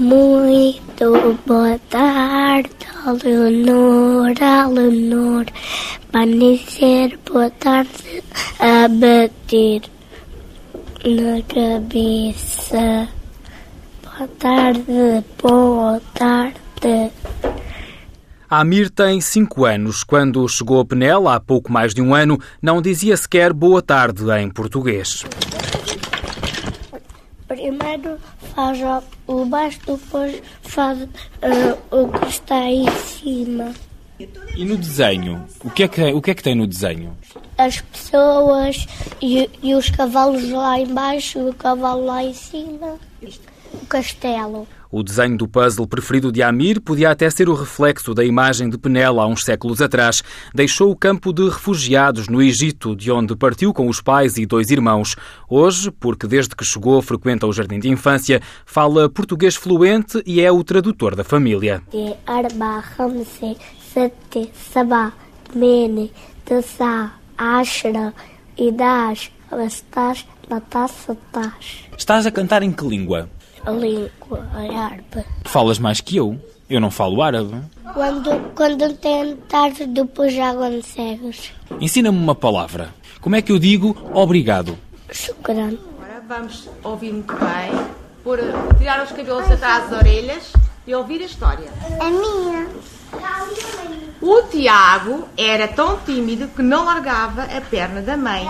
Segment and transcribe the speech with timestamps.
[0.00, 2.70] Muito boa tarde,
[3.22, 4.32] Leonor,
[4.72, 5.44] Leonor.
[6.10, 8.24] Dizer boa tarde
[8.58, 9.82] a bater
[11.04, 13.08] na cabeça.
[14.02, 17.12] Boa tarde, boa tarde.
[18.48, 20.02] Amir tem 5 anos.
[20.02, 24.24] Quando chegou a Penela, há pouco mais de um ano, não dizia sequer boa tarde
[24.30, 25.26] em português.
[27.50, 28.16] Primeiro
[28.54, 28.78] faz
[29.26, 31.08] o baixo, depois faz uh,
[31.90, 33.74] o que está em cima.
[34.56, 35.44] E no desenho?
[35.64, 37.18] O que é que, o que, é que tem no desenho?
[37.58, 38.86] As pessoas
[39.20, 42.96] e, e os cavalos lá embaixo e o cavalo lá em cima.
[43.74, 44.68] O castelo.
[44.92, 48.76] O desenho do puzzle preferido de Amir podia até ser o reflexo da imagem de
[48.76, 50.20] Penela há uns séculos atrás.
[50.52, 54.68] Deixou o campo de refugiados no Egito, de onde partiu com os pais e dois
[54.70, 55.14] irmãos.
[55.48, 60.50] Hoje, porque desde que chegou frequenta o jardim de infância, fala português fluente e é
[60.50, 61.82] o tradutor da família.
[71.96, 73.30] Estás a cantar em que língua?
[73.64, 75.26] A língua árabe.
[75.44, 76.38] Falas mais que eu.
[76.68, 77.60] Eu não falo árabe.
[77.92, 81.52] Quando, quando tentar, depois já quando cegas.
[81.80, 82.94] Ensina-me uma palavra.
[83.20, 84.78] Como é que eu digo obrigado?
[85.10, 85.76] Shukran.
[85.98, 87.86] Agora vamos ouvir muito bem,
[88.22, 88.38] por
[88.78, 90.52] tirar os cabelos atrás das orelhas
[90.86, 91.68] e ouvir a história.
[92.00, 92.68] A minha.
[94.22, 98.46] O Tiago era tão tímido que não largava a perna da mãe.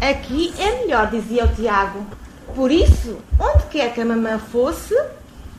[0.00, 2.06] Aqui é melhor, dizia o Tiago.
[2.54, 4.94] Por isso, onde quer que a mamã fosse,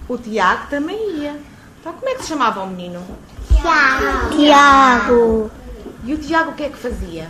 [0.07, 1.35] o Tiago também ia.
[1.79, 3.01] Então, como é que se chamava o menino?
[3.47, 4.35] Tiago.
[4.35, 5.51] Tiago.
[6.03, 7.29] E o Tiago o que é que fazia?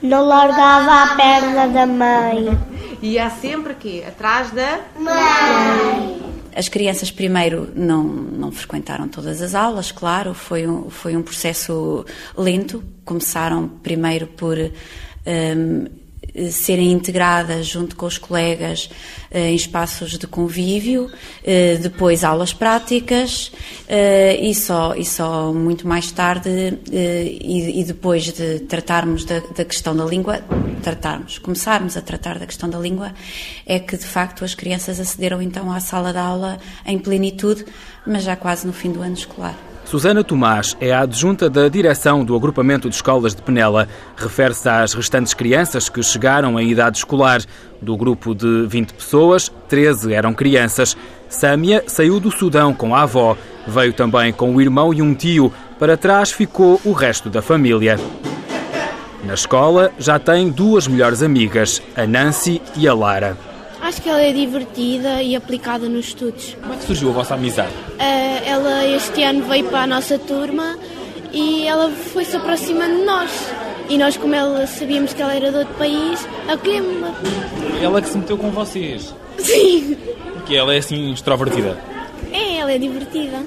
[0.00, 2.58] Não largava a perna da mãe.
[3.00, 6.22] Ia sempre aqui, atrás da mãe.
[6.54, 12.04] As crianças primeiro não, não frequentaram todas as aulas, claro, foi um, foi um processo
[12.36, 12.84] lento.
[13.04, 15.86] Começaram primeiro por um,
[16.50, 18.88] serem integradas junto com os colegas
[19.30, 21.10] eh, em espaços de convívio,
[21.44, 23.52] eh, depois aulas práticas
[24.40, 30.04] e só, e só muito mais tarde e, depois de tratarmos da, da questão da
[30.04, 30.40] língua,
[30.82, 33.12] tratarmos, começarmos a tratar da questão da língua,
[33.66, 37.66] é que de facto as crianças acederam então à sala de aula em plenitude,
[38.06, 39.71] mas já quase no fim do ano escolar.
[39.84, 43.88] Susana Tomás é a adjunta da direção do agrupamento de escolas de Penela.
[44.16, 47.42] Refere-se às restantes crianças que chegaram em idade escolar.
[47.80, 50.96] Do grupo de 20 pessoas, 13 eram crianças.
[51.28, 53.36] Sâmia saiu do Sudão com a avó.
[53.66, 55.52] Veio também com o irmão e um tio.
[55.78, 57.98] Para trás ficou o resto da família.
[59.24, 63.51] Na escola já tem duas melhores amigas, a Nancy e a Lara.
[63.82, 66.56] Acho que ela é divertida e aplicada nos estudos.
[66.60, 67.72] Como é que surgiu a vossa amizade?
[67.72, 70.78] Uh, ela este ano veio para a nossa turma
[71.32, 73.30] e ela foi se aproximando de nós.
[73.88, 77.12] E nós, como ela sabíamos que ela era de outro país, acolhemos-la.
[77.82, 79.12] Ela que se meteu com vocês?
[79.38, 79.96] Sim.
[80.34, 81.76] Porque ela é assim extrovertida?
[82.32, 83.42] É, ela é divertida.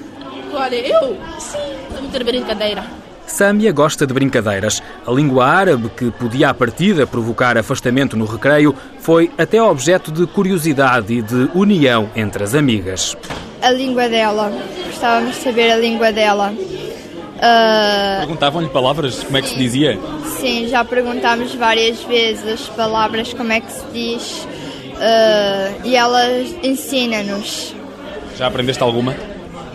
[0.52, 1.16] Olha, eu?
[1.38, 1.58] Sim.
[1.88, 2.84] Estou muito brincadeira.
[3.26, 4.82] Sâmia gosta de brincadeiras.
[5.06, 10.26] A língua árabe, que podia à partida provocar afastamento no recreio, foi até objeto de
[10.26, 13.16] curiosidade e de união entre as amigas.
[13.60, 14.52] A língua dela.
[14.86, 16.52] Gostávamos de saber a língua dela.
[17.36, 18.20] Uh...
[18.20, 19.98] Perguntavam-lhe palavras, como é que se dizia?
[20.40, 24.48] Sim, já perguntámos várias vezes as palavras, como é que se diz.
[24.96, 26.22] Uh, e ela
[26.62, 27.74] ensina-nos.
[28.36, 29.14] Já aprendeste alguma?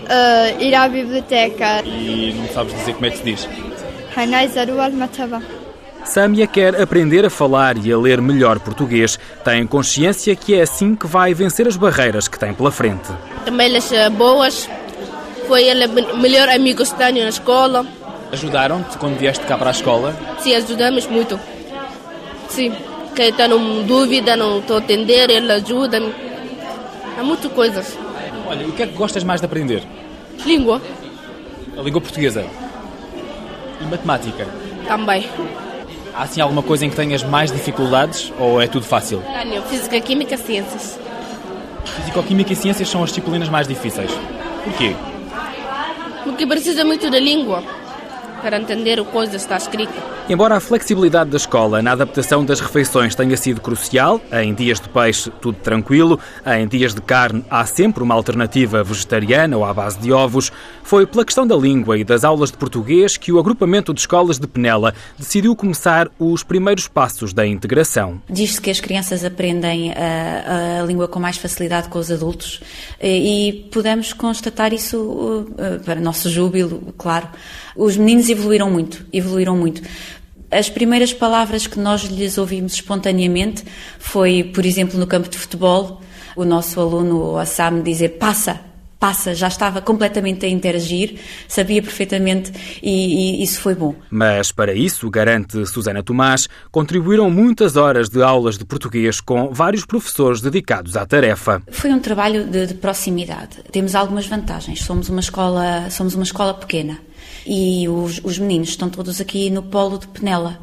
[0.04, 1.84] Uh, ir à biblioteca.
[1.86, 3.48] E não sabes dizer como é que se diz?
[6.04, 9.20] Samia quer aprender a falar e a ler melhor português.
[9.44, 13.10] Tem consciência que é assim que vai vencer as barreiras que tem pela frente.
[13.46, 14.70] Também elas boas.
[15.48, 15.88] Foi ele
[16.18, 17.86] melhor amigo que tenho na escola.
[18.32, 20.16] Ajudaram-te quando vieste cá para a escola?
[20.40, 21.40] Sim, ajudamos muito.
[22.50, 22.74] Sim,
[23.16, 26.14] que está com dúvida, não estou a atender, ele ajuda-me.
[27.18, 27.98] Há muitas coisas.
[28.52, 29.82] Olha, o que é que gostas mais de aprender?
[30.46, 30.82] Língua.
[31.78, 32.46] A língua portuguesa.
[33.80, 34.46] E matemática?
[34.86, 35.26] Também.
[36.14, 39.24] Há assim alguma coisa em que tenhas mais dificuldades ou é tudo fácil?
[39.42, 41.00] Tenho Física, Química, Ciências.
[41.86, 44.12] Físico-Química e Ciências são as disciplinas mais difíceis.
[44.66, 44.98] Porquê?
[46.26, 47.64] Porque precisa muito da língua
[48.42, 49.94] para entender o coisa que está escrito.
[50.30, 54.88] Embora a flexibilidade da escola na adaptação das refeições tenha sido crucial, em dias de
[54.90, 60.00] peixe tudo tranquilo, em dias de carne há sempre uma alternativa vegetariana ou à base
[60.00, 60.52] de ovos,
[60.84, 64.40] foi pela questão da língua e das aulas de português que o agrupamento de escolas
[64.40, 68.22] de Penela decidiu começar os primeiros passos da integração.
[68.30, 72.62] Diz-se que as crianças aprendem a, a, língua com mais facilidade com os adultos
[73.00, 77.28] eh, e podemos constatar isso eh, para nosso júbilo, claro.
[77.76, 79.82] Os meninos evoluíram muito, evoluíram muito.
[80.50, 83.64] As primeiras palavras que nós lhes ouvimos espontaneamente
[84.00, 86.02] foi, por exemplo, no campo de futebol,
[86.36, 88.60] o nosso aluno Assam dizer passa,
[89.02, 91.16] passa, já estava completamente a interagir,
[91.48, 92.52] sabia perfeitamente
[92.84, 93.96] e, e, isso foi bom.
[94.12, 99.86] Mas para isso, garante Susana Tomás, contribuíram muitas horas de aulas de português com vários
[99.86, 101.64] professores dedicados à tarefa.
[101.72, 103.58] Foi um trabalho de, de proximidade.
[103.72, 104.84] Temos algumas vantagens.
[104.84, 107.00] Somos uma escola, somos uma escola pequena
[107.46, 110.60] e os, os meninos estão todos aqui no polo de Penela.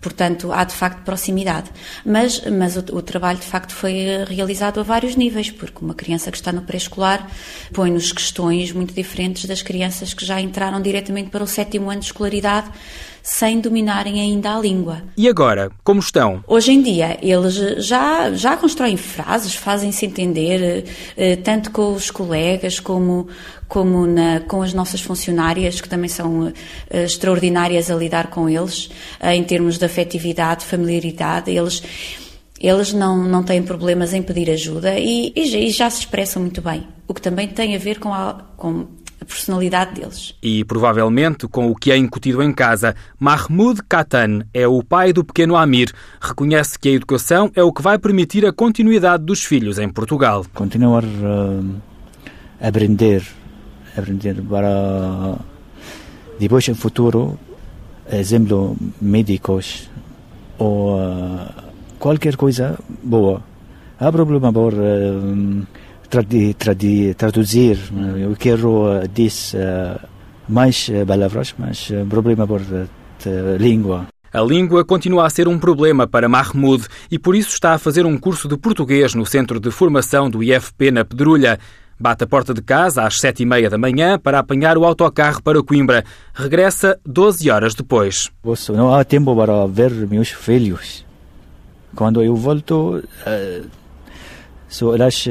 [0.00, 1.70] Portanto, há de facto proximidade.
[2.04, 6.30] Mas, mas o, o, trabalho de facto foi realizado a vários níveis, porque uma criança
[6.30, 7.28] que está no pré-escolar
[7.72, 12.06] põe-nos questões muito diferentes das crianças que já entraram diretamente para o sétimo ano de
[12.06, 12.70] escolaridade
[13.28, 15.02] sem dominarem ainda a língua.
[15.14, 16.42] E agora, como estão?
[16.46, 17.54] Hoje em dia, eles
[17.86, 23.28] já, já constroem frases, fazem-se entender, eh, tanto com os colegas como,
[23.68, 26.50] como na, com as nossas funcionárias, que também são
[26.88, 28.88] eh, extraordinárias a lidar com eles,
[29.20, 31.50] eh, em termos de afetividade, familiaridade.
[31.50, 31.82] Eles
[32.60, 36.88] eles não, não têm problemas em pedir ajuda e, e, já se expressam muito bem,
[37.06, 38.84] o que também tem a ver com, a, com
[39.20, 40.34] a personalidade deles.
[40.42, 45.24] E provavelmente com o que é incutido em casa, Mahmoud Katan é o pai do
[45.24, 45.92] pequeno Amir.
[46.20, 50.46] Reconhece que a educação é o que vai permitir a continuidade dos filhos em Portugal.
[50.54, 51.74] Continuar uh,
[52.60, 53.26] a aprender,
[53.96, 55.38] aprender para
[56.38, 57.38] depois em futuro,
[58.10, 59.90] exemplo, médicos
[60.58, 61.48] ou uh,
[61.98, 63.42] qualquer coisa boa.
[63.98, 65.66] Há problema por uh,
[66.08, 67.78] tradi, tradi, traduzir.
[68.18, 69.54] Eu quero diz
[70.48, 72.62] mais palavras, mas problema por
[73.58, 74.06] língua.
[74.32, 78.04] A língua continua a ser um problema para Mahmoud e por isso está a fazer
[78.04, 81.58] um curso de português no Centro de Formação do IFP na Pedrulha.
[81.98, 85.42] Bate a porta de casa às sete e meia da manhã para apanhar o autocarro
[85.42, 86.04] para Coimbra.
[86.34, 88.30] Regressa 12 horas depois.
[88.68, 91.04] Não há tempo para ver meus filhos.
[91.96, 93.66] Quando eu volto, uh,
[94.68, 95.26] só elas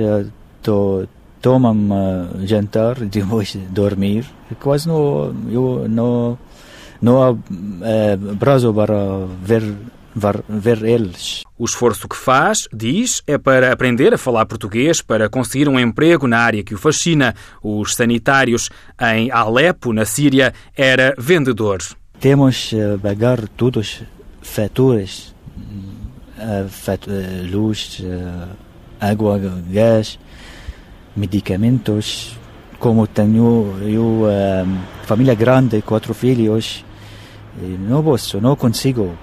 [0.68, 1.08] to,
[1.42, 4.26] tomam uh, jantar depois de dormir.
[4.60, 6.38] Quase não, eu não,
[7.02, 9.64] não uh, prazo para ver
[10.50, 11.44] ver eles.
[11.60, 16.28] O esforço que faz, diz, é para aprender a falar português, para conseguir um emprego
[16.28, 17.36] na área que o fascina.
[17.62, 21.84] Os sanitários em Alepo, na Síria, era vendedor.
[22.20, 24.02] Temos uh, pagar todos
[24.42, 25.36] faturas,
[26.40, 27.06] uh, fat,
[27.52, 28.02] luz,
[29.00, 30.18] água, gás,
[31.18, 32.38] medicamentos.
[32.80, 34.26] Como tenho eu
[35.04, 36.86] família grande, quatro filhos,
[37.90, 39.18] não posso, não consigo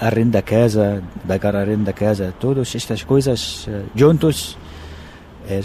[0.00, 4.56] arrendar casa, pagar arrenda casa, todas estas coisas juntos,
[5.46, 5.60] é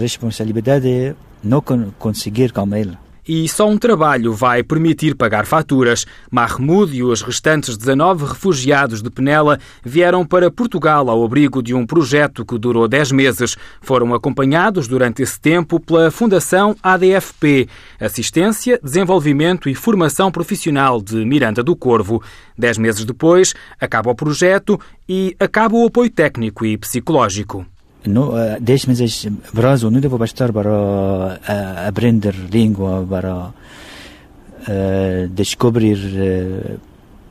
[0.00, 1.14] responsabilidade
[1.44, 1.62] não
[1.98, 2.96] conseguir com ele
[3.26, 6.06] e só um trabalho vai permitir pagar faturas.
[6.30, 11.86] Mahmoud e os restantes 19 refugiados de Penela vieram para Portugal ao abrigo de um
[11.86, 13.56] projeto que durou 10 meses.
[13.80, 17.68] Foram acompanhados durante esse tempo pela Fundação ADFP,
[18.00, 22.22] Assistência, Desenvolvimento e Formação Profissional de Miranda do Corvo.
[22.56, 24.78] Dez meses depois, acaba o projeto
[25.08, 27.66] e acaba o apoio técnico e psicológico
[28.06, 35.98] no, uh, 10 meses prazo não deve bastar para uh, aprender língua, para uh, descobrir
[35.98, 36.80] uh,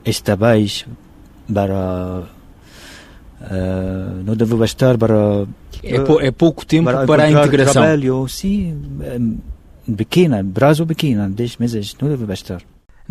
[0.06, 0.86] este país,
[1.54, 2.24] para
[3.42, 5.46] uh, não deve bastar para
[5.84, 7.82] é, pou, é pouco tempo para, para a integração.
[7.82, 9.40] Trabalho, sim,
[9.96, 12.62] pequena, prazo pequena, 10 meses não deve bastar.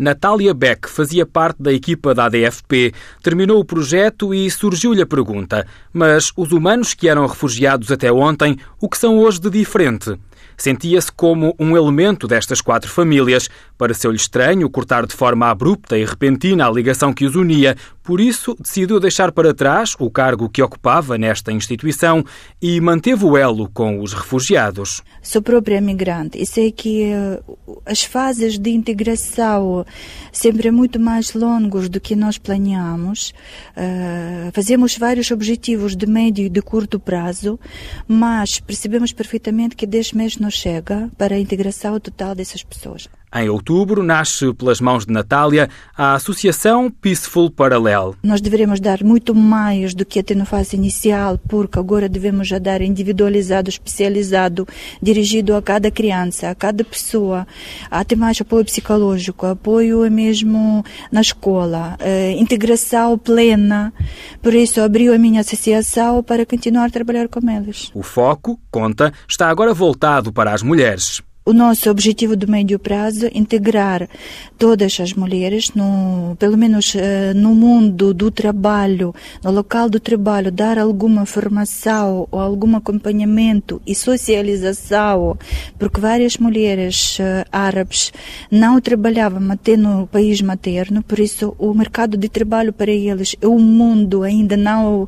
[0.01, 2.91] Natália Beck fazia parte da equipa da ADFP,
[3.21, 8.57] terminou o projeto e surgiu-lhe a pergunta: mas os humanos que eram refugiados até ontem,
[8.79, 10.17] o que são hoje de diferente?
[10.57, 13.47] Sentia-se como um elemento destas quatro famílias.
[13.77, 18.55] Pareceu-lhe estranho cortar de forma abrupta e repentina a ligação que os unia, Por isso,
[18.59, 22.23] decidiu deixar para trás o cargo que ocupava nesta instituição
[22.61, 25.01] e manteve o elo com os refugiados.
[25.21, 27.39] Sou própria migrante e sei que eh,
[27.85, 29.85] as fases de integração
[30.31, 33.33] sempre é muito mais longos do que nós planeamos.
[33.77, 37.59] Uh, fazemos vários objetivos de médio e de curto prazo,
[38.07, 43.07] mas percebemos perfeitamente que 10 meses não chega para a integração total dessas pessoas.
[43.33, 48.15] Em outubro, nasce pelas mãos de Natália a Associação Peaceful Parallel.
[48.21, 52.59] Nós deveremos dar muito mais do que até na fase inicial, porque agora devemos já
[52.59, 54.67] dar individualizado, especializado,
[55.01, 57.47] dirigido a cada criança, a cada pessoa,
[57.89, 63.93] até mais apoio psicológico, apoio mesmo na escola, eh, integração plena.
[64.41, 67.91] Por isso, abriu a minha associação para continuar a trabalhar com eles.
[67.93, 73.25] O foco, conta, está agora voltado para as mulheres o nosso objetivo do médio prazo
[73.25, 74.07] é integrar
[74.59, 76.99] todas as mulheres, no, pelo menos uh,
[77.35, 83.95] no mundo do trabalho, no local do trabalho, dar alguma formação ou algum acompanhamento e
[83.95, 85.35] socialização,
[85.79, 88.13] porque várias mulheres uh, árabes
[88.51, 93.47] não trabalhavam até no país materno, por isso o mercado de trabalho para eles é
[93.47, 95.07] um mundo ainda não uh,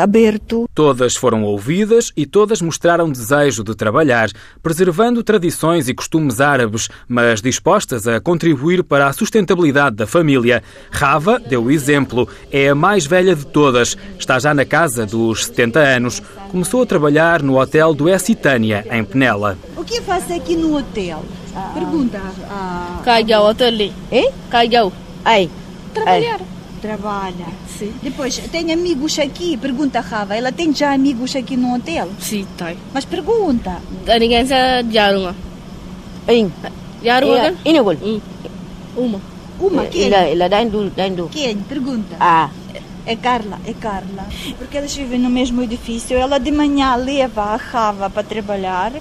[0.00, 0.70] aberto.
[0.72, 4.30] Todas foram ouvidas e todas mostraram desejo de trabalhar,
[4.62, 10.62] preservando tradições tradições e costumes árabes, mas dispostas a contribuir para a sustentabilidade da família.
[10.90, 15.46] Rava deu o exemplo, é a mais velha de todas, está já na casa dos
[15.46, 16.22] 70 anos.
[16.50, 19.56] Começou a trabalhar no hotel do Essitânia, em Penela.
[19.76, 21.24] O que faz aqui no hotel?
[21.74, 22.20] Pergunta.
[23.04, 23.92] Caiu hotel ali.
[24.12, 24.30] É?
[24.50, 24.92] Caiu.
[25.24, 25.50] Aí.
[25.94, 26.40] Trabalhar.
[26.80, 27.46] Trabalha.
[27.78, 27.94] Sim.
[28.02, 29.56] Depois, tem amigos aqui?
[29.56, 30.34] Pergunta a Rava.
[30.34, 32.10] Ela tem já amigos aqui no hotel?
[32.18, 32.76] Sim, tem.
[32.92, 33.80] Mas pergunta.
[34.18, 35.34] Ninguém já jaruma.
[36.26, 36.50] Em.
[37.02, 37.54] Jaruma kan?
[37.64, 37.96] Ini gol.
[38.96, 39.20] Uma.
[39.60, 40.06] Uma, quem?
[40.06, 41.28] Ila, ila daindu, daindu.
[41.30, 41.58] Quem?
[41.58, 42.16] Pergunta.
[42.18, 42.50] Ah.
[43.06, 44.26] É Carla, é Carla.
[44.58, 46.16] Porque elas vivem no mesmo edifício.
[46.16, 48.92] Ela de manhã leva a Rava para trabalhar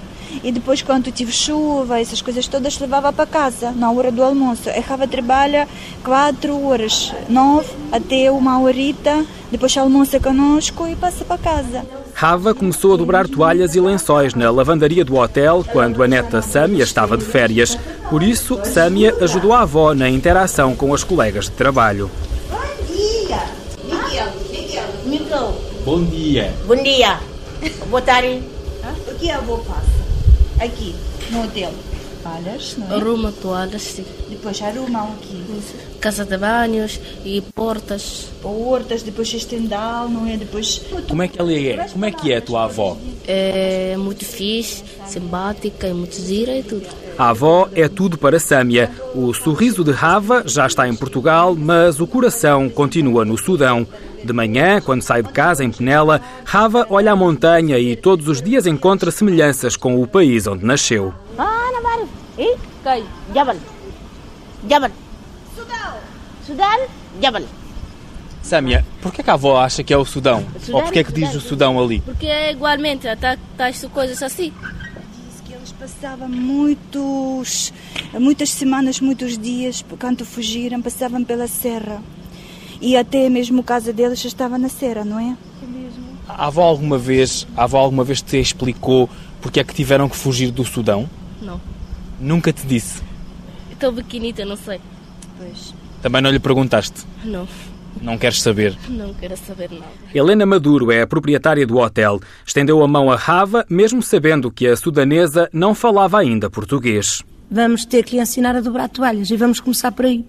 [0.44, 4.70] e depois, quando tive chuva, essas coisas todas, levava para casa na hora do almoço.
[4.70, 5.68] A Rava trabalha
[6.04, 11.86] quatro horas, nove até uma horita, depois almoça conosco e passa para casa.
[12.14, 16.84] Rava começou a dobrar toalhas e lençóis na lavandaria do hotel quando a neta Sâmia
[16.84, 17.78] estava de férias.
[18.10, 22.10] Por isso, Sâmia ajudou a avó na interação com as colegas de trabalho.
[22.50, 23.40] Bom dia!
[23.84, 24.84] Miguel, Miguel.
[25.06, 25.62] Miguel.
[25.86, 26.54] Bom dia.
[26.66, 27.20] Bom dia.
[27.88, 28.42] Boa tarde.
[29.08, 29.97] O que a avó passa?
[30.60, 30.96] Aqui,
[31.30, 31.72] no hotel.
[32.28, 32.96] Toalhas, não é?
[33.00, 34.06] Arruma toalhas, sim.
[34.30, 35.44] Depois arrumam aqui.
[36.00, 38.30] Casa de banhos e portas.
[38.42, 40.38] Portas, depois estendal, não é?
[40.38, 40.82] Depois...
[41.08, 41.88] Como é que ela é?
[41.88, 42.98] Como é que é a tua avó?
[43.28, 46.86] É muito fixe, simpática e muito gira e tudo.
[47.18, 48.92] A avó é tudo para Sâmia.
[49.16, 53.88] O sorriso de Rava já está em Portugal, mas o coração continua no Sudão.
[54.24, 58.42] De manhã, quando sai de casa em Penela, Rava olha a montanha e todos os
[58.42, 61.14] dias encontra semelhanças com o país onde nasceu.
[61.38, 61.57] Ah,
[62.38, 62.58] Eh?
[62.84, 63.04] Cai.
[63.34, 63.58] Jabal.
[64.70, 64.92] Jabal.
[65.56, 65.98] Sudão.
[66.46, 66.88] Sudan.
[67.22, 67.44] Jabal.
[68.48, 70.46] Sâmia, por que a avó acha que é o Sudão?
[70.72, 72.00] Ou por que é que diz o Sudão ali?
[72.00, 74.54] Porque é igualmente, está tá, coisas assim.
[75.26, 77.74] Diz que eles passavam muitos,
[78.14, 82.02] muitas semanas, muitos dias, quando fugiram, passavam pela serra.
[82.80, 85.36] E até mesmo a casa deles estava na serra, não é?
[86.30, 89.10] A avó alguma vez, a avó alguma vez te explicou
[89.42, 91.10] porque é que tiveram que fugir do Sudão?
[91.42, 91.60] Não.
[92.20, 93.02] Nunca te disse?
[93.72, 94.80] Estou pequenita, não sei.
[95.38, 95.74] Pois.
[96.02, 97.06] Também não lhe perguntaste?
[97.24, 97.48] Não.
[98.02, 98.78] Não queres saber?
[98.90, 99.86] Não quero saber nada.
[100.14, 102.20] Helena Maduro é a proprietária do hotel.
[102.46, 107.24] Estendeu a mão a Rava, mesmo sabendo que a sudanesa não falava ainda português.
[107.50, 110.26] Vamos ter que lhe ensinar a dobrar toalhas e vamos começar por aí,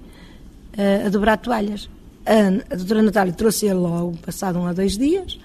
[1.04, 1.90] a dobrar toalhas.
[2.24, 5.38] A, a doutora Natália trouxe-a logo, passado um a dois dias,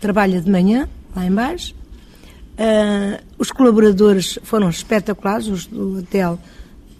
[0.00, 1.74] trabalha de manhã, lá embaixo.
[2.60, 6.38] Uh, os colaboradores foram espetaculares, os do hotel,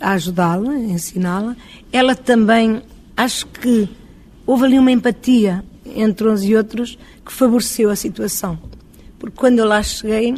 [0.00, 1.54] a ajudá-la, a ensiná-la.
[1.92, 2.80] Ela também,
[3.14, 3.86] acho que
[4.46, 8.58] houve ali uma empatia entre uns e outros que favoreceu a situação.
[9.18, 10.34] Porque quando eu lá cheguei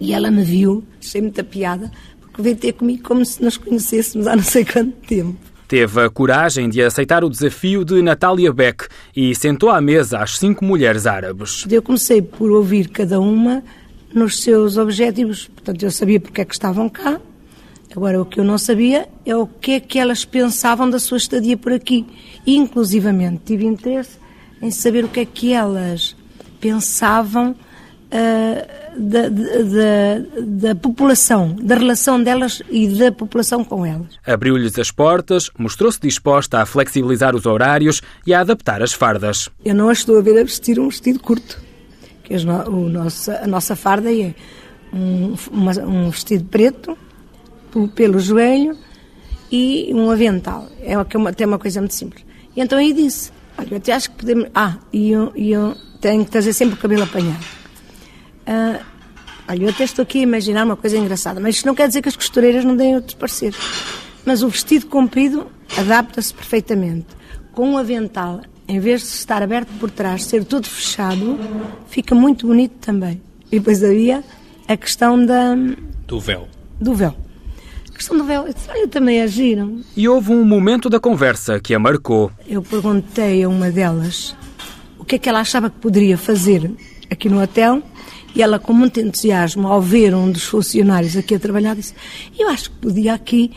[0.00, 1.92] e ela me viu, achei muita piada,
[2.22, 5.36] porque veio ter comigo como se nos conhecêssemos há não sei quanto tempo.
[5.68, 10.38] Teve a coragem de aceitar o desafio de Natália Beck e sentou à mesa as
[10.38, 11.66] cinco mulheres árabes.
[11.70, 13.62] Eu comecei por ouvir cada uma
[14.14, 15.48] nos seus objetivos.
[15.48, 17.20] Portanto, eu sabia porque é que estavam cá.
[17.94, 21.18] Agora, o que eu não sabia é o que é que elas pensavam da sua
[21.18, 22.06] estadia por aqui.
[22.46, 24.18] E, inclusivamente, tive interesse
[24.62, 26.14] em saber o que é que elas
[26.60, 34.18] pensavam uh, da, da, da, população, da relação delas e da população com elas.
[34.26, 39.48] Abriu-lhes as portas, mostrou-se disposta a flexibilizar os horários e a adaptar as fardas.
[39.64, 41.60] Eu não a estou a ver a vestir um vestido curto,
[42.68, 44.34] o nosso, a nossa farda é
[44.92, 46.96] um, uma, um vestido preto,
[47.94, 48.76] pelo joelho
[49.50, 50.68] e um avental.
[50.82, 52.24] É uma, até uma coisa muito simples.
[52.56, 54.48] E então aí disse, olha, eu até acho que podemos...
[54.54, 57.44] Ah, e eu, eu tenho que trazer sempre o cabelo apanhado.
[58.46, 58.80] Ah,
[59.48, 62.02] olha, eu até estou aqui a imaginar uma coisa engraçada, mas isto não quer dizer
[62.02, 63.58] que as costureiras não deem outros pareceres.
[64.24, 65.46] Mas o vestido comprido
[65.76, 67.06] adapta-se perfeitamente.
[67.52, 68.40] Com o avental,
[68.70, 71.38] em vez de estar aberto por trás, ser todo fechado,
[71.88, 73.20] fica muito bonito também.
[73.50, 74.22] E depois havia
[74.68, 75.54] a questão da...
[76.06, 76.48] Do véu.
[76.80, 77.14] Do véu
[78.00, 79.80] questão do véu, olha, também agiram.
[79.94, 82.32] E houve um momento da conversa que a marcou.
[82.48, 84.34] Eu perguntei a uma delas
[84.98, 86.70] o que é que ela achava que poderia fazer
[87.10, 87.82] aqui no hotel
[88.34, 91.94] e ela, com muito entusiasmo, ao ver um dos funcionários aqui a trabalhar, disse:
[92.38, 93.50] Eu acho que podia aqui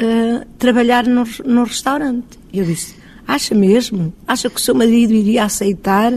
[0.00, 2.38] uh, trabalhar no, no restaurante.
[2.52, 2.94] E eu disse:
[3.26, 4.12] Acha mesmo?
[4.26, 6.12] Acha que o seu marido iria aceitar?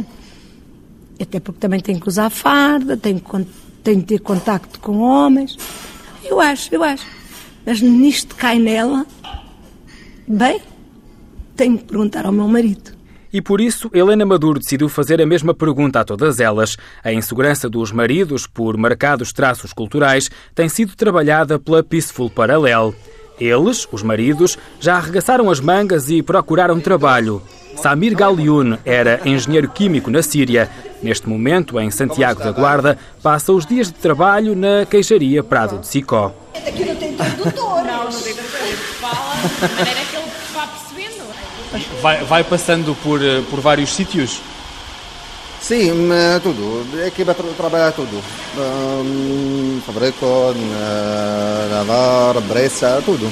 [1.20, 3.48] Até porque também tem que usar farda, tem que,
[3.84, 5.58] tem que ter contacto com homens.
[6.24, 7.18] Eu acho, eu acho
[7.68, 9.06] mas nisto cai nela,
[10.26, 10.62] bem,
[11.54, 12.96] tenho que perguntar ao meu marido.
[13.34, 16.78] E por isso, Helena Maduro decidiu fazer a mesma pergunta a todas elas.
[17.04, 22.96] A insegurança dos maridos por marcados traços culturais tem sido trabalhada pela Peaceful Parallel.
[23.40, 27.42] Eles, os maridos, já arregaçaram as mangas e procuraram trabalho.
[27.76, 30.70] Samir Galioun era engenheiro químico na Síria.
[31.02, 35.88] Neste momento, em Santiago da Guarda, passa os dias de trabalho na queijaria Prado de
[35.88, 36.34] Sicó.
[36.56, 37.26] Aqui não tem não,
[38.06, 38.74] não tem tradutor.
[39.00, 39.36] Fala
[39.68, 42.02] de maneira que ele vá percebendo.
[42.02, 44.42] Vai, vai passando por, eh, por vários sítios?
[45.68, 45.92] Sim,
[46.42, 46.88] tudo.
[46.98, 48.24] A equipa trabalha tudo.
[48.58, 50.26] Um, fabrico,
[51.70, 53.30] lavar, bressa, tudo.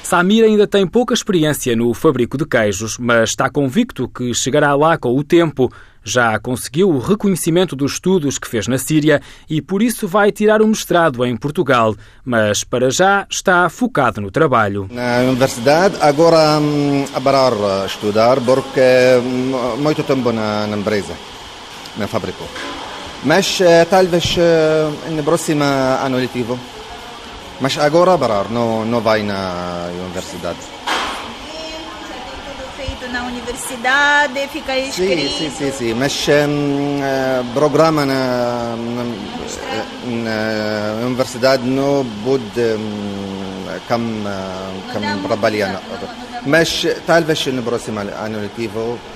[0.00, 4.96] Samir ainda tem pouca experiência no fabrico de queijos, mas está convicto que chegará lá
[4.96, 5.72] com o tempo.
[6.04, 10.62] Já conseguiu o reconhecimento dos estudos que fez na Síria e por isso vai tirar
[10.62, 14.88] o mestrado em Portugal, mas para já está focado no trabalho.
[14.88, 17.52] Na universidade, agora hum, a parar
[17.86, 18.80] estudar porque
[19.20, 21.14] hum, muito tempo na, na empresa,
[21.96, 22.44] na fábrica.
[23.24, 26.58] Mas eh, talvez eh, no próximo ano letivo.
[27.60, 30.56] Mas agora parar, não, não vai na universidade.
[32.74, 35.28] Feito na universidade, fica escrito.
[35.28, 35.94] Sim, sim, sim, sim.
[35.94, 39.04] mas um, uh, programa na, na,
[40.06, 44.24] na, universidade não pode um, como,
[44.90, 45.82] como trabalhar.
[46.46, 48.10] Mas talvez no próximo ano.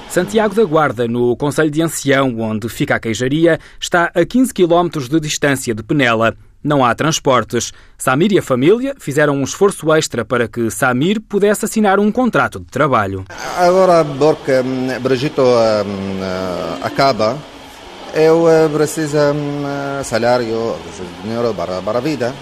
[0.08, 4.88] Santiago da Guarda, no Conselho de Ancião, onde fica a queijaria, está a 15 km
[5.08, 6.36] de distância de Penela.
[6.62, 7.72] Não há transportes.
[7.98, 12.58] Samir e a família fizeram um esforço extra para que Samir pudesse assinar um contrato
[12.58, 13.24] de trabalho.
[13.58, 16.20] Agora, porque hum, Brigitte hum,
[16.82, 17.36] acaba,
[18.14, 20.76] eu eh, preciso hum, salário,
[21.22, 22.32] dinheiro para, para a vida.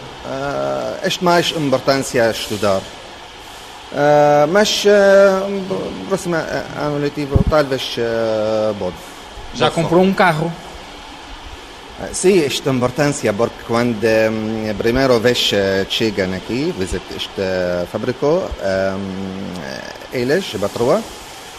[1.02, 2.80] É mais importância estudar.
[3.92, 7.96] Uh, mas uh, próximo ano letivo talvez
[8.78, 8.96] pode.
[9.54, 10.50] Já comprou um carro?
[12.12, 15.52] Sim, esta importância porque quando um, a primeira vez
[15.90, 18.48] chegam aqui, visitam esta fábrica, um,
[20.10, 21.02] eles, patroa,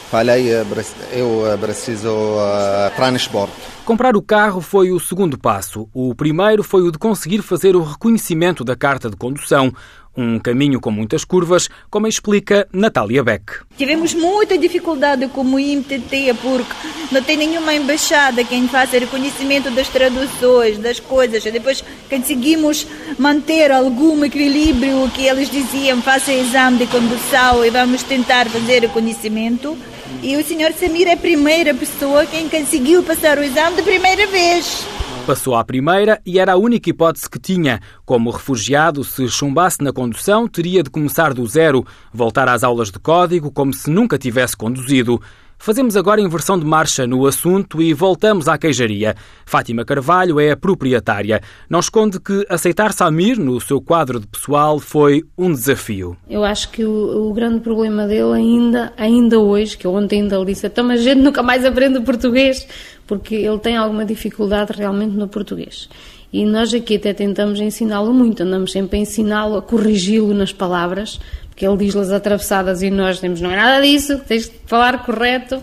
[0.09, 3.53] falei, eu preciso uh, transporte.
[3.85, 5.87] Comprar o carro foi o segundo passo.
[5.93, 9.73] O primeiro foi o de conseguir fazer o reconhecimento da carta de condução,
[10.15, 13.43] um caminho com muitas curvas, como explica Natália Beck.
[13.77, 16.73] Tivemos muita dificuldade com o IMTT porque
[17.11, 21.43] não tem nenhuma embaixada que faça reconhecimento das traduções, das coisas.
[21.43, 28.47] Depois conseguimos manter algum equilíbrio que eles diziam, faça exame de condução e vamos tentar
[28.49, 29.77] fazer reconhecimento.
[30.21, 34.27] E o senhor Samir é a primeira pessoa quem conseguiu passar o exame de primeira
[34.27, 34.85] vez.
[35.25, 37.79] Passou à primeira e era a única hipótese que tinha.
[38.05, 42.99] Como refugiado, se chumbasse na condução, teria de começar do zero, voltar às aulas de
[42.99, 45.21] código como se nunca tivesse conduzido.
[45.57, 49.15] Fazemos agora inversão de marcha no assunto e voltamos à queijaria.
[49.45, 51.39] Fátima Carvalho é a proprietária.
[51.69, 56.17] Não esconde que aceitar Samir no seu quadro de pessoal foi um desafio.
[56.29, 60.37] Eu acho que o, o grande problema dele ainda, ainda hoje, que eu ontem ainda
[60.37, 62.67] lhe disse, então, a gente nunca mais aprende português,
[63.07, 65.89] porque ele tem alguma dificuldade realmente no português.
[66.31, 71.19] E nós aqui até tentamos ensiná-lo muito, andamos sempre a ensiná-lo, a corrigi-lo nas palavras,
[71.49, 75.61] porque ele diz-las atravessadas e nós temos, não é nada disso, tens de falar correto,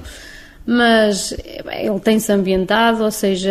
[0.65, 3.51] mas ele tem-se ambientado, ou seja,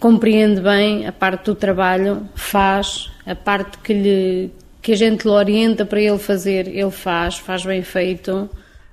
[0.00, 4.50] compreende bem a parte do trabalho, faz, a parte que, lhe,
[4.82, 8.50] que a gente lhe orienta para ele fazer, ele faz, faz bem feito.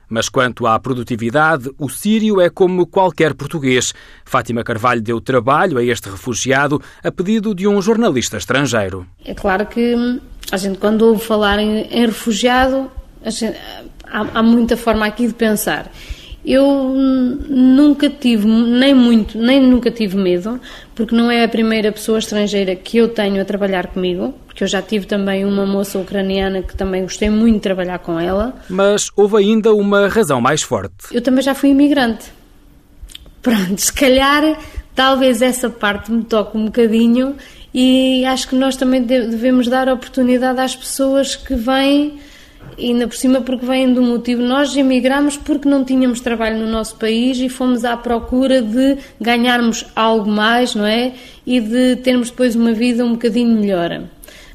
[0.10, 3.94] Mas quanto à produtividade, o sírio é como qualquer português.
[4.24, 9.06] Fátima Carvalho deu trabalho a este refugiado a pedido de um jornalista estrangeiro.
[9.24, 12.89] É claro que a gente, quando ouve falar em, em refugiado,
[13.26, 13.58] gente,
[14.06, 15.91] há, há muita forma aqui de pensar.
[16.45, 16.93] Eu
[17.49, 20.62] nunca tive, nem muito, nem nunca tive medo,
[20.93, 24.67] porque não é a primeira pessoa estrangeira que eu tenho a trabalhar comigo, porque eu
[24.67, 28.53] já tive também uma moça ucraniana que também gostei muito de trabalhar com ela.
[28.69, 30.93] Mas houve ainda uma razão mais forte.
[31.12, 32.25] Eu também já fui imigrante.
[33.41, 34.60] Pronto, se calhar,
[34.93, 37.36] talvez essa parte me toque um bocadinho
[37.73, 42.19] e acho que nós também devemos dar oportunidade às pessoas que vêm
[42.78, 46.68] e ainda por cima porque vêm do motivo nós emigramos porque não tínhamos trabalho no
[46.68, 51.14] nosso país e fomos à procura de ganharmos algo mais, não é?
[51.46, 54.04] E de termos depois uma vida um bocadinho melhor.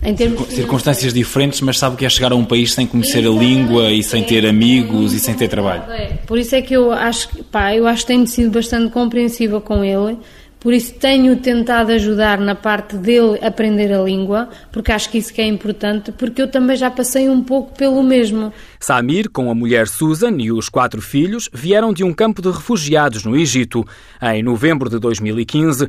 [0.02, 3.30] Em termos Circunstâncias diferentes, mas sabe que é chegar a um país sem conhecer a
[3.30, 5.82] língua e sem ter amigos e sem ter trabalho.
[5.92, 6.18] É.
[6.26, 9.84] Por isso é que eu acho, pá, eu acho que tenho sido bastante compreensiva com
[9.84, 10.16] ele
[10.60, 15.32] por isso tenho tentado ajudar na parte dele aprender a língua, porque acho que isso
[15.32, 18.52] que é importante, porque eu também já passei um pouco pelo mesmo.
[18.78, 23.24] Samir, com a mulher Susan e os quatro filhos, vieram de um campo de refugiados
[23.24, 23.84] no Egito.
[24.22, 25.88] Em novembro de 2015,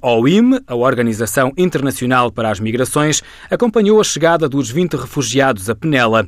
[0.00, 5.74] a OIM, a Organização Internacional para as Migrações, acompanhou a chegada dos 20 refugiados a
[5.74, 6.26] Penela.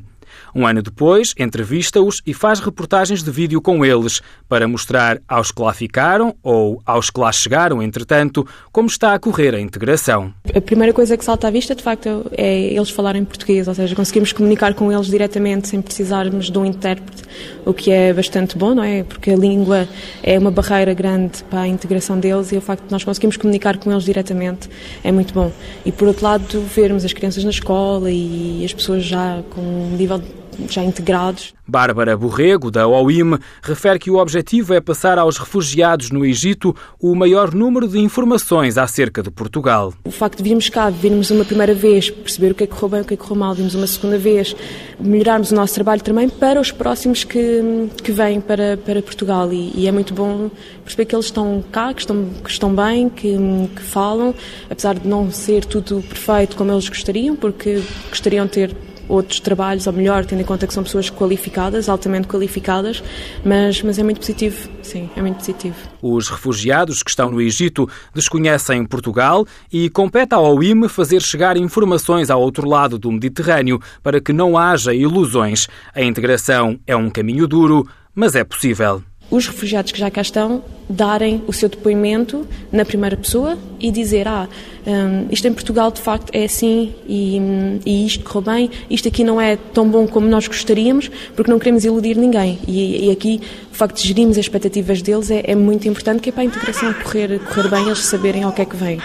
[0.53, 5.61] Um ano depois, entrevista-os e faz reportagens de vídeo com eles para mostrar aos que
[5.61, 10.33] lá ficaram ou aos que lá chegaram, entretanto, como está a correr a integração.
[10.53, 13.95] A primeira coisa que salta à vista, de facto, é eles falarem português, ou seja,
[13.95, 17.23] conseguimos comunicar com eles diretamente sem precisarmos de um intérprete,
[17.65, 19.03] o que é bastante bom, não é?
[19.03, 19.87] Porque a língua
[20.23, 23.77] é uma barreira grande para a integração deles e o facto de nós conseguirmos comunicar
[23.77, 24.69] com eles diretamente
[25.03, 25.51] é muito bom.
[25.85, 29.95] E por outro lado, vermos as crianças na escola e as pessoas já com um
[29.95, 30.21] nível
[30.69, 31.53] já integrados.
[31.67, 37.15] Bárbara Borrego, da OIM, refere que o objetivo é passar aos refugiados no Egito o
[37.15, 39.91] maior número de informações acerca de Portugal.
[40.03, 42.89] O facto de virmos cá, virmos uma primeira vez, perceber o que é que correu
[42.89, 44.55] bem, o que é que correu mal, virmos uma segunda vez,
[44.99, 49.51] melhorarmos o nosso trabalho também para os próximos que, que vêm para, para Portugal.
[49.51, 50.51] E, e é muito bom
[50.83, 53.35] perceber que eles estão cá, que estão, que estão bem, que,
[53.75, 54.35] que falam,
[54.69, 58.75] apesar de não ser tudo perfeito como eles gostariam, porque gostariam de ter
[59.07, 63.03] outros trabalhos, ou melhor, tendo em conta que são pessoas qualificadas, altamente qualificadas,
[63.43, 65.75] mas, mas é muito positivo, sim, é muito positivo.
[66.01, 72.29] Os refugiados que estão no Egito desconhecem Portugal e compete ao OIM fazer chegar informações
[72.29, 75.67] ao outro lado do Mediterrâneo para que não haja ilusões.
[75.93, 80.63] A integração é um caminho duro, mas é possível os refugiados que já cá estão
[80.87, 84.47] darem o seu depoimento na primeira pessoa e dizer ah,
[84.85, 87.39] um, isto em Portugal de facto é assim e,
[87.85, 91.57] e, isto correu bem, isto aqui não é tão bom como nós gostaríamos porque não
[91.57, 95.55] queremos iludir ninguém e, e aqui o facto de gerirmos as expectativas deles é, é,
[95.55, 98.65] muito importante que é para a integração correr, correr bem eles saberem ao que é
[98.65, 98.99] que vem.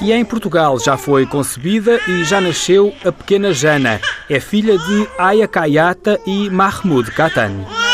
[0.00, 4.00] E em Portugal já foi concebida e já nasceu a pequena Jana.
[4.30, 7.87] É filha de Aya Kayata e Mahmoud Katan.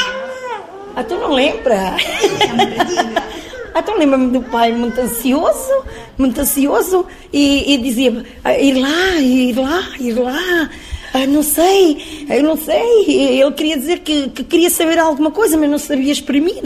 [0.97, 1.97] Ah, tu não lembra?
[3.75, 5.85] ah, tu lembra-me do pai muito ansioso,
[6.17, 10.71] muito ansioso, e, e dizia, ah, ir lá, ir lá, ir lá.
[11.13, 13.41] Ah, não sei, eu não sei.
[13.41, 16.61] Ele queria dizer que, que queria saber alguma coisa, mas não sabia exprimir.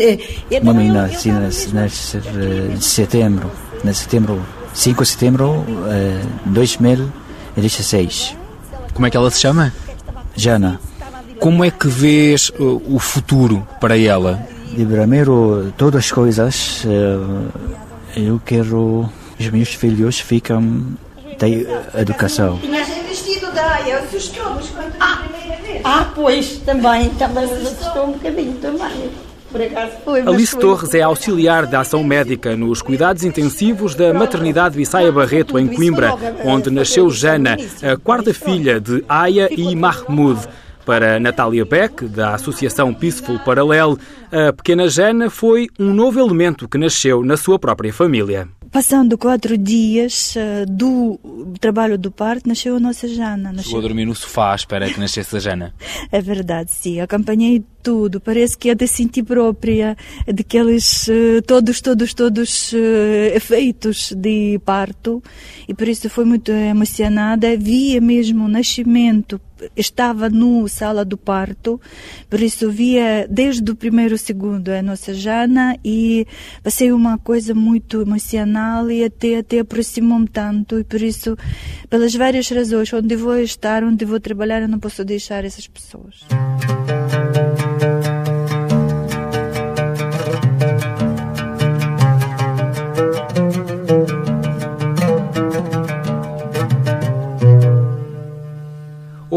[0.50, 1.68] Então, Mãe nasci nesse
[2.18, 3.50] de setembro,
[3.84, 5.66] de setembro, 5 de setembro
[6.46, 8.36] de 2016.
[8.94, 9.72] Como é que ela se chama?
[10.34, 10.80] Jana.
[11.40, 14.40] Como é que vês uh, o futuro para ela?
[14.72, 17.48] De primeiro, todas as coisas, uh,
[18.16, 20.82] eu quero os meus filhos ficam
[21.38, 21.48] da
[22.00, 22.58] educação.
[25.00, 25.80] Ah, primeira vez.
[25.84, 29.10] Ah, pois, também, também nos assustou um bocadinho também.
[30.04, 30.56] Foi, Alice.
[30.58, 36.14] Torres é auxiliar da ação médica nos cuidados intensivos da maternidade Bissaia Barreto, em Coimbra,
[36.44, 40.46] onde nasceu Jana, a quarta filha de Aya e Mahmoud.
[40.88, 43.98] Para Natália Beck, da Associação Peaceful Paralel,
[44.32, 48.48] a pequena Jana foi um novo elemento que nasceu na sua própria família.
[48.72, 51.20] Passando quatro dias uh, do
[51.60, 53.52] trabalho do parto, nasceu a nossa Jana.
[53.52, 53.64] Nasceu...
[53.64, 55.74] Chegou a dormir no sofá à espera que nascesse a Jana.
[56.10, 57.00] é verdade, sim.
[57.00, 58.18] Acompanhei tudo.
[58.18, 59.94] Parece que é de sentir própria
[60.26, 62.76] daqueles uh, todos, todos, todos uh,
[63.34, 65.22] efeitos de parto.
[65.68, 67.58] E por isso foi muito emocionada.
[67.58, 69.38] Via mesmo o nascimento
[69.76, 71.80] estava no sala do parto,
[72.28, 76.26] por isso via desde o primeiro segundo a nossa Jana e
[76.62, 81.36] passei uma coisa muito emocional e até, até aproximou-me tanto e por isso,
[81.88, 86.26] pelas várias razões, onde vou estar, onde vou trabalhar, eu não posso deixar essas pessoas.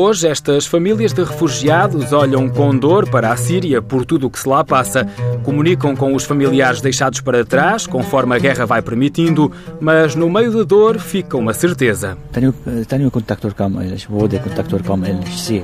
[0.04, 4.40] Hoje, estas famílias de refugiados olham com dor para a Síria por tudo o que
[4.40, 5.06] se lá passa.
[5.44, 10.52] Comunicam com os familiares deixados para trás, conforme a guerra vai permitindo, mas no meio
[10.52, 12.18] da dor fica uma certeza.
[12.32, 12.52] Tenho,
[12.88, 15.64] tenho contacto com eles, vou de contacto com eles, sim.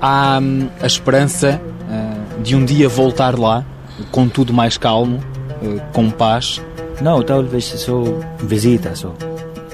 [0.00, 3.66] Há hum, a esperança uh, de um dia voltar lá,
[4.10, 5.22] com tudo mais calmo,
[5.92, 6.58] com paz?
[7.02, 8.02] Não, talvez só
[8.38, 9.14] visita só,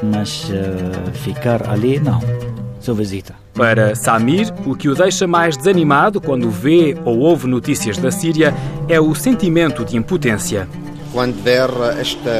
[0.03, 2.48] mas uh, ficar ali não
[2.89, 3.35] sua visita.
[3.55, 8.55] Para Samir, o que o deixa mais desanimado quando vê ou ouve notícias da Síria
[8.89, 10.67] é o sentimento de impotência.
[11.13, 11.69] Quando ver
[12.01, 12.31] esta,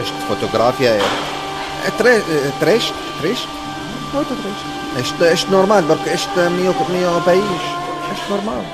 [0.00, 1.00] esta fotografia é,
[1.86, 3.38] é três, é três, três?
[4.14, 4.64] Muito triste.
[4.98, 7.44] Este, este normal, porque este é meu, meu país,
[8.14, 8.64] este normal.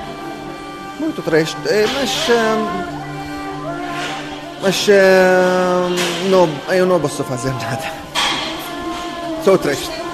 [1.01, 2.11] Muito triste, é, mas...
[2.29, 2.99] Hum,
[4.61, 7.93] mas hum, não, eu não posso fazer nada.
[9.45, 10.08] Sou triste.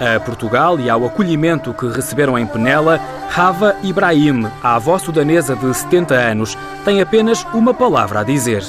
[0.00, 5.74] A Portugal e ao acolhimento que receberam em Penela, Rava Ibrahim, a avó sudanesa de
[5.74, 8.64] 70 anos, tem apenas uma palavra a dizer.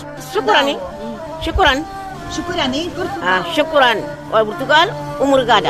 [1.42, 1.84] Shukran.
[2.32, 3.20] Shukran em Portugal.
[3.22, 4.02] Ah, shukran.
[4.46, 4.88] Portugal,
[5.22, 5.70] obrigada.